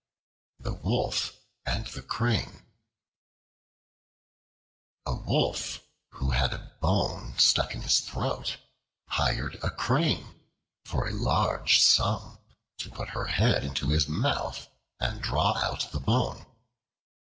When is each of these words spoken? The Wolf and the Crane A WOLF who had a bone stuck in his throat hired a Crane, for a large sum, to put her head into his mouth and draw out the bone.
The 0.57 0.73
Wolf 0.73 1.31
and 1.63 1.85
the 1.85 2.01
Crane 2.01 2.65
A 5.05 5.13
WOLF 5.13 5.83
who 6.13 6.31
had 6.31 6.53
a 6.53 6.75
bone 6.81 7.37
stuck 7.37 7.75
in 7.75 7.83
his 7.83 7.99
throat 7.99 8.57
hired 9.09 9.59
a 9.61 9.69
Crane, 9.69 10.41
for 10.85 11.07
a 11.07 11.13
large 11.13 11.79
sum, 11.81 12.39
to 12.79 12.89
put 12.89 13.09
her 13.09 13.25
head 13.27 13.63
into 13.63 13.89
his 13.89 14.07
mouth 14.07 14.67
and 14.99 15.21
draw 15.21 15.55
out 15.57 15.91
the 15.91 15.99
bone. 15.99 16.47